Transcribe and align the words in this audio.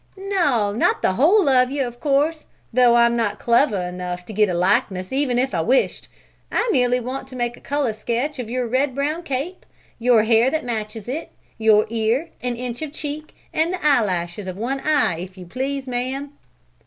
"No, 0.17 0.73
not 0.73 1.03
the 1.03 1.13
whole 1.13 1.47
of 1.47 1.69
you, 1.69 1.85
of 1.85 1.99
course, 1.99 2.47
though 2.73 2.95
I'm 2.95 3.15
not 3.15 3.37
clever 3.37 3.79
enough 3.83 4.25
to 4.25 4.33
get 4.33 4.49
a 4.49 4.53
likeness 4.55 5.13
even 5.13 5.37
if 5.37 5.53
I 5.53 5.61
wished. 5.61 6.07
I 6.51 6.67
merely 6.71 6.99
want 6.99 7.27
to 7.27 7.35
make 7.35 7.55
a 7.55 7.61
color 7.61 7.93
sketch 7.93 8.39
of 8.39 8.49
your 8.49 8.67
red 8.67 8.95
brown 8.95 9.21
cape, 9.21 9.63
your 9.99 10.23
hair 10.23 10.49
that 10.49 10.65
matches 10.65 11.07
it, 11.07 11.29
your 11.59 11.85
ear, 11.91 12.31
an 12.41 12.55
inch 12.55 12.81
of 12.81 12.93
cheek, 12.93 13.35
and 13.53 13.71
the 13.71 13.85
eyelashes 13.85 14.47
of 14.47 14.57
one 14.57 14.79
eye, 14.79 15.19
if 15.19 15.37
you 15.37 15.45
please, 15.45 15.87
ma'am." 15.87 16.33